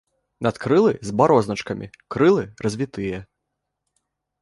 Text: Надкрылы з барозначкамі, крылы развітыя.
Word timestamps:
Надкрылы 0.45 0.93
з 1.09 1.13
барозначкамі, 1.19 1.91
крылы 2.17 2.43
развітыя. 2.69 3.25